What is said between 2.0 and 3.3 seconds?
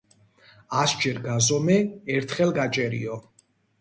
ერთხელ გაჭერიო.